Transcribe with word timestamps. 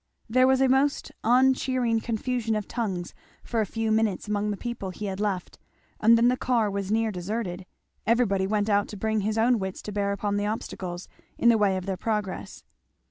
There 0.27 0.47
was 0.47 0.61
a 0.61 0.67
most 0.67 1.11
uncheering 1.23 1.99
confusion 1.99 2.55
of 2.55 2.67
tongues 2.67 3.13
for 3.43 3.61
a 3.61 3.67
few 3.67 3.91
minutes 3.91 4.27
among 4.27 4.49
the 4.49 4.57
people 4.57 4.89
he 4.89 5.05
had 5.05 5.19
left, 5.19 5.59
and 5.99 6.17
then 6.17 6.27
the 6.27 6.35
car 6.35 6.71
was 6.71 6.91
near 6.91 7.11
deserted; 7.11 7.67
everybody 8.07 8.47
went 8.47 8.67
out 8.67 8.87
to 8.87 8.97
bring 8.97 9.21
his 9.21 9.37
own 9.37 9.59
wits 9.59 9.79
to 9.83 9.91
bear 9.91 10.11
upon 10.11 10.37
the 10.37 10.47
obstacles 10.47 11.07
in 11.37 11.49
the 11.49 11.57
way 11.59 11.77
of 11.77 11.85
their 11.85 11.97
progress. 11.97 12.63